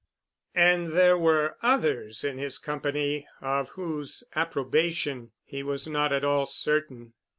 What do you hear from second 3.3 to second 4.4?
of whose